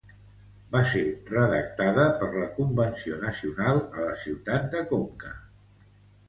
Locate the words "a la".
3.83-4.17